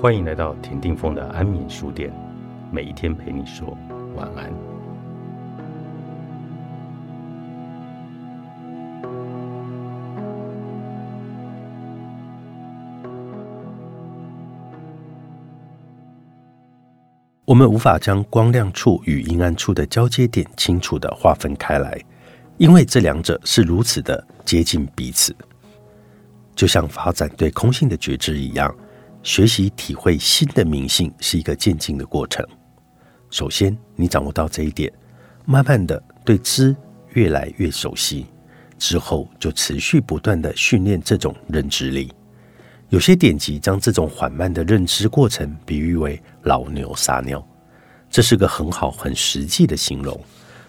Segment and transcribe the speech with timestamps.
[0.00, 2.10] 欢迎来到田定峰的安眠书店，
[2.72, 3.76] 每一天陪你说
[4.16, 4.50] 晚安。
[17.44, 22.02] 我们无法将光亮处与阴暗处的交接点清楚的划分开来，
[22.56, 25.36] 因为这两者是如此的接近彼此，
[26.54, 28.74] 就像发展对空性的觉知一样。
[29.22, 32.44] 学习体会新的明性是一个渐进的过程。
[33.30, 34.90] 首先，你掌握到这一点，
[35.44, 36.74] 慢慢的对知
[37.10, 38.26] 越来越熟悉，
[38.78, 42.10] 之后就持续不断的训练这种认知力。
[42.88, 47.46] 有些典籍将这种缓慢的认知过程比喻为老牛撒尿，
[48.08, 50.18] 这是个很好很实际的形容。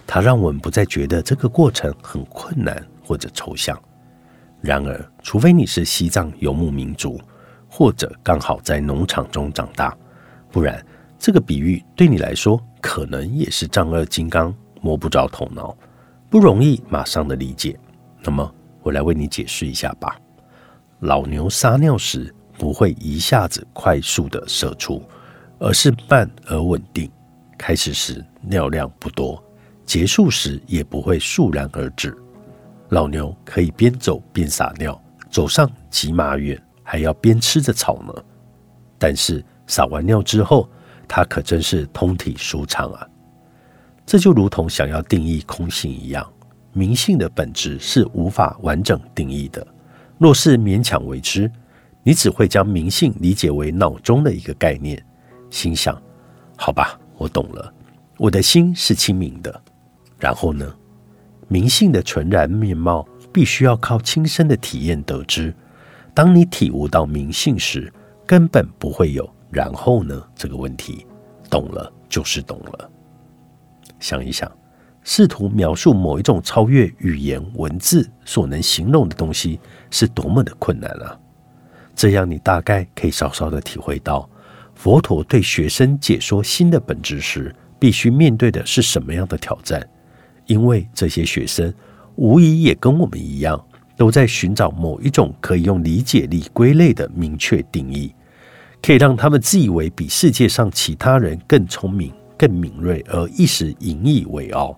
[0.05, 3.81] 它让我们不再觉得这个过程很困难或者抽象。
[4.59, 7.19] 然而，除非你是西藏游牧民族。
[7.73, 9.97] 或者刚好在农场中长大，
[10.51, 10.85] 不然
[11.17, 15.73] 这个比喻对你来说可能也是丈二金刚摸不着头脑，
[16.29, 17.79] 不容易马上的理解。
[18.21, 20.19] 那么我来为你解释一下吧。
[20.99, 25.01] 老牛撒尿时不会一下子快速的射出，
[25.57, 27.09] 而是慢而稳定。
[27.57, 29.41] 开始时尿量不多，
[29.85, 32.13] 结束时也不会肃然而止。
[32.89, 36.61] 老牛可以边走边撒尿，走上几码远。
[36.91, 38.13] 还要边吃着草呢，
[38.99, 40.67] 但是撒完尿之后，
[41.07, 43.07] 它可真是通体舒畅啊！
[44.05, 46.29] 这就如同想要定义空性一样，
[46.73, 49.65] 明性的本质是无法完整定义的。
[50.17, 51.49] 若是勉强为之，
[52.03, 55.01] 你只会将明性理解为脑中的一个概念，
[55.49, 55.97] 心想：
[56.57, 57.73] 好吧，我懂了，
[58.17, 59.61] 我的心是清明的。
[60.19, 60.69] 然后呢，
[61.47, 65.55] 明性的纯然面貌，必须要靠亲身的体验得知。
[66.13, 67.91] 当你体悟到明性时，
[68.25, 71.05] 根本不会有“然后呢”这个问题。
[71.49, 72.89] 懂了就是懂了。
[73.99, 74.49] 想一想，
[75.03, 81.19] 试图描述某一种超越语言文字所能形容的东西，是多么的困难啊！
[81.93, 84.29] 这样，你大概可以稍稍的体会到，
[84.75, 89.85] 佛陀对学生解说新的本质时，必须面对的是什么样的挑战。
[90.45, 91.73] 因为这些学生
[92.15, 93.61] 无疑也跟我们一样。
[94.01, 98.11] 都在寻找某一种可以用理解力归类的明确定义，
[98.81, 104.75] 可以让他们自以为比世界上其他人更聪明、更敏锐，而一时引以为傲。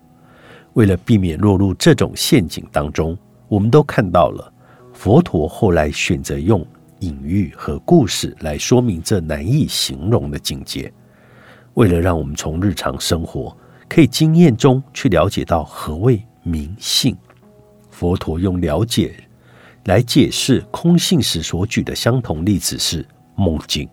[0.74, 3.16] 为了避免落入这种陷阱当中，
[3.48, 4.52] 我们都看到了
[4.92, 6.62] 佛陀后来选择用
[6.98, 10.92] 隐喻和故事来说明这难以形容的境界。
[11.72, 13.56] 为了让我们从日常生活
[13.88, 17.16] 可以经验中去了解到何谓明性。
[17.94, 19.14] 佛陀用了解
[19.84, 23.06] 来解释空性时所举的相同例子是
[23.36, 23.88] 梦境。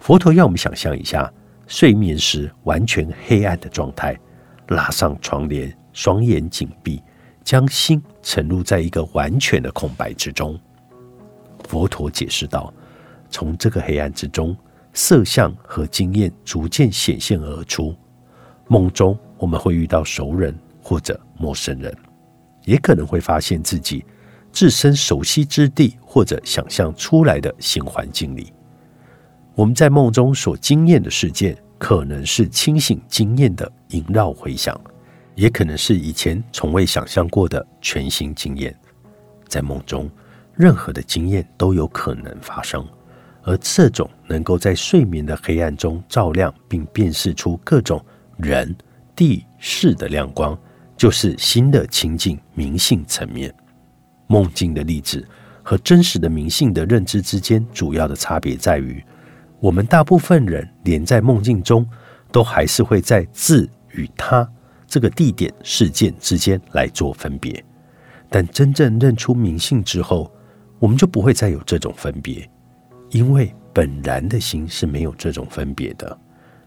[0.00, 1.32] 佛陀要我们想象一下
[1.68, 4.18] 睡眠时完全黑暗的状态，
[4.68, 7.00] 拉上窗帘，双眼紧闭，
[7.44, 10.58] 将心沉入在一个完全的空白之中。
[11.68, 12.74] 佛陀解释道：
[13.30, 14.56] 从这个黑暗之中，
[14.92, 17.94] 色相和经验逐渐显现而出。
[18.66, 20.52] 梦中我们会遇到熟人
[20.82, 21.96] 或者陌生人。
[22.66, 24.04] 也可能会发现自己
[24.52, 28.52] 置身熟悉之地，或者想象出来的新环境里。
[29.54, 34.78] 我们在梦中所经验的事件，可能是清醒经验的萦绕回响，
[35.34, 38.74] 也可能是以前从未想象过的全新经验。
[39.48, 40.10] 在梦中，
[40.54, 42.86] 任何的经验都有可能发生，
[43.42, 48.04] 而这种能够在睡眠的黑暗中照亮并辨识出各种
[48.38, 48.74] 人、
[49.14, 50.58] 地、事的亮光。
[50.96, 53.52] 就是新的清净明性层面，
[54.26, 55.26] 梦境的例子
[55.62, 59.04] 和真实的明性的认知之间主要的差别在于，
[59.60, 61.86] 我们大部分人连在梦境中，
[62.32, 64.48] 都还是会在自与他
[64.86, 67.62] 这个地点事件之间来做分别，
[68.30, 70.32] 但真正认出明性之后，
[70.78, 72.48] 我们就不会再有这种分别，
[73.10, 76.18] 因为本然的心是没有这种分别的，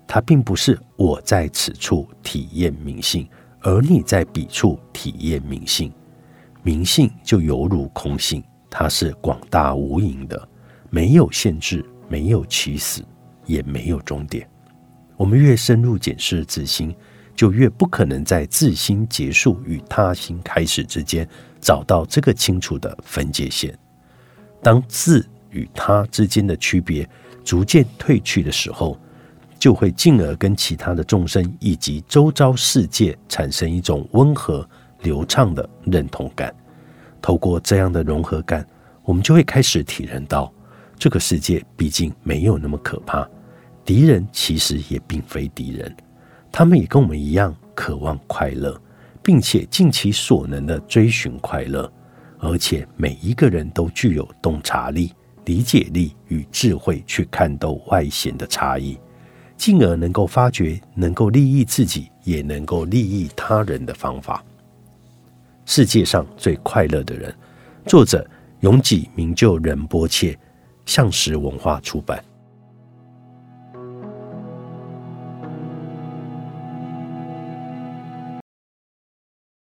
[0.05, 3.27] 它并不是我在此处体验明性。
[3.61, 5.91] 而你在彼处体验明性，
[6.63, 10.47] 明性就犹如空性，它是广大无垠的，
[10.89, 13.03] 没有限制，没有起始，
[13.45, 14.47] 也没有终点。
[15.17, 16.95] 我们越深入检视自心，
[17.35, 21.27] 就越不可能在自心结束与他心开始之间
[21.59, 23.77] 找到这个清楚的分界线。
[24.61, 27.07] 当自与他之间的区别
[27.43, 28.97] 逐渐褪去的时候，
[29.59, 34.67] 就会进而跟其他的众生以及周遭世界产生一种温和
[35.01, 36.55] 流畅的认同感。
[37.21, 38.65] 透过这样的融合感，
[39.03, 40.51] 我们就会开始体认到，
[40.97, 43.27] 这个世界毕竟没有那么可怕，
[43.83, 45.93] 敌人其实也并非敌人，
[46.51, 48.79] 他们也跟我们一样渴望快乐，
[49.21, 51.91] 并且尽其所能的追寻快乐，
[52.39, 55.11] 而且每一个人都具有洞察力、
[55.43, 58.97] 理解力与智慧去看透外显的差异，
[59.59, 64.43] 进而能够发掘能够利益自己也能够利益他人的方法。
[65.65, 67.35] 世界上最快乐的人，
[67.85, 68.27] 作者
[68.61, 70.35] 永济名就仁波切。
[70.85, 72.19] 向实文化出版。